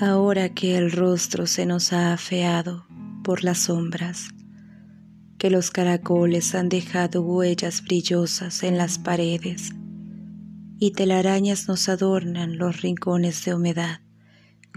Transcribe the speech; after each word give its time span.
Ahora 0.00 0.48
que 0.48 0.78
el 0.78 0.92
rostro 0.92 1.46
se 1.46 1.66
nos 1.66 1.92
ha 1.92 2.14
afeado 2.14 2.86
por 3.22 3.44
las 3.44 3.58
sombras, 3.64 4.30
que 5.36 5.50
los 5.50 5.70
caracoles 5.70 6.54
han 6.54 6.70
dejado 6.70 7.20
huellas 7.20 7.82
brillosas 7.82 8.62
en 8.62 8.78
las 8.78 8.98
paredes 8.98 9.72
y 10.78 10.92
telarañas 10.92 11.68
nos 11.68 11.90
adornan 11.90 12.56
los 12.56 12.80
rincones 12.80 13.44
de 13.44 13.52
humedad 13.52 14.00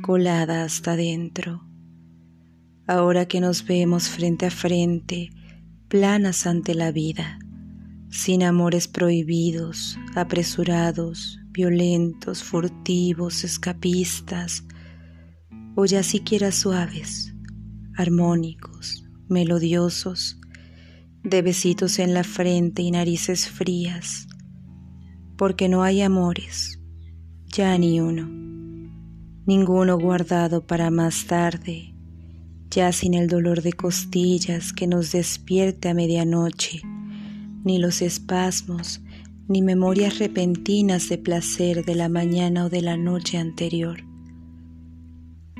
colada 0.02 0.66
hasta 0.66 0.98
dentro. 0.98 1.66
Ahora 2.86 3.26
que 3.26 3.40
nos 3.40 3.66
vemos 3.66 4.10
frente 4.10 4.48
a 4.48 4.52
frente, 4.52 5.30
planas 5.88 6.46
ante 6.46 6.76
la 6.76 6.92
vida, 6.92 7.40
sin 8.10 8.44
amores 8.44 8.90
prohibidos, 8.90 9.98
apresurados, 10.16 11.39
violentos, 11.54 12.43
furtivos, 12.43 13.46
escapistas, 13.46 14.65
o 15.75 15.86
ya 15.86 16.04
siquiera 16.04 16.51
suaves, 16.51 17.33
armónicos, 17.95 19.04
melodiosos, 19.27 20.39
de 21.23 21.41
besitos 21.41 21.99
en 21.99 22.13
la 22.13 22.23
frente 22.23 22.82
y 22.82 22.91
narices 22.91 23.47
frías, 23.47 24.27
porque 25.37 25.69
no 25.69 25.83
hay 25.83 26.01
amores, 26.01 26.79
ya 27.47 27.77
ni 27.77 28.01
uno, 28.01 28.27
ninguno 29.46 29.97
guardado 29.97 30.68
para 30.68 30.91
más 30.91 31.25
tarde, 31.25 31.93
ya 32.69 32.91
sin 32.91 33.13
el 33.13 33.27
dolor 33.27 33.61
de 33.61 33.73
costillas 33.73 34.73
que 34.73 34.88
nos 34.88 35.11
despierte 35.11 35.89
a 35.89 35.94
medianoche, 35.94 36.81
ni 37.63 37.77
los 37.77 38.02
espasmos, 38.02 39.02
ni 39.47 39.61
memorias 39.61 40.19
repentinas 40.19 41.09
de 41.09 41.17
placer 41.17 41.85
de 41.85 41.95
la 41.95 42.09
mañana 42.09 42.66
o 42.66 42.69
de 42.69 42.81
la 42.81 42.97
noche 42.97 43.37
anterior. 43.37 44.12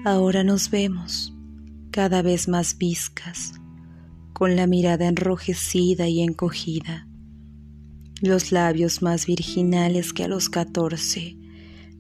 Ahora 0.04 0.44
nos 0.44 0.70
vemos 0.70 1.34
cada 1.92 2.22
vez 2.22 2.48
más 2.48 2.78
viscas, 2.78 3.54
con 4.34 4.56
la 4.56 4.68
mirada 4.68 5.08
enrojecida 5.08 6.08
y 6.08 6.22
encogida, 6.22 7.08
los 8.22 8.52
labios 8.52 9.02
más 9.02 9.26
virginales 9.26 10.12
que 10.14 10.24
a 10.24 10.28
los 10.28 10.50
catorce 10.50 11.38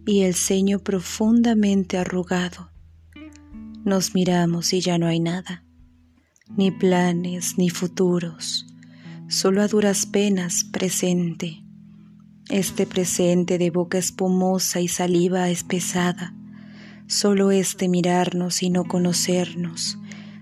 y 0.06 0.22
el 0.22 0.34
ceño 0.36 0.80
profundamente 0.80 1.98
arrugado. 1.98 2.72
Nos 3.86 4.16
miramos 4.16 4.74
y 4.74 4.82
ya 4.82 4.98
no 4.98 5.08
hay 5.08 5.20
nada, 5.20 5.64
ni 6.56 6.72
planes 6.72 7.58
ni 7.58 7.70
futuros 7.70 8.66
solo 9.34 9.64
a 9.64 9.68
duras 9.68 10.06
penas 10.06 10.64
presente. 10.64 11.64
Este 12.50 12.86
presente 12.86 13.58
de 13.58 13.72
boca 13.72 13.98
espumosa 13.98 14.80
y 14.80 14.88
saliva 14.88 15.50
espesada, 15.50 16.36
solo 17.08 17.52
este 17.52 17.90
mirarnos 17.90 18.64
y 18.64 18.70
no 18.70 18.86
conocernos, 18.86 19.98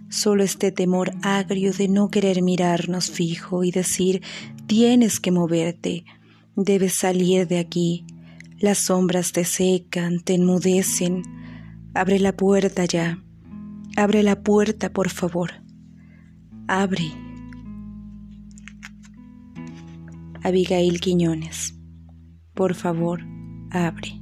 solo 0.10 0.44
este 0.44 0.72
temor 0.72 1.12
agrio 1.22 1.74
de 1.74 1.88
no 1.88 2.10
querer 2.10 2.42
mirarnos 2.42 3.12
fijo 3.12 3.64
y 3.64 3.72
decir, 3.72 4.22
tienes 4.68 5.20
que 5.20 5.32
moverte, 5.32 6.06
debes 6.56 6.94
salir 6.94 7.48
de 7.48 7.60
aquí, 7.60 8.06
las 8.60 8.78
sombras 8.78 9.32
te 9.32 9.46
secan, 9.46 10.20
te 10.20 10.36
enmudecen, 10.36 11.24
abre 11.94 12.20
la 12.20 12.36
puerta 12.36 12.86
ya, 12.86 13.24
abre 13.96 14.24
la 14.24 14.42
puerta 14.42 14.92
por 14.92 15.10
favor, 15.10 15.52
abre 16.68 17.12
Abigail 20.44 21.00
Quiñones. 21.00 21.76
Por 22.56 22.74
favor, 22.74 23.22
abre. 23.70 24.21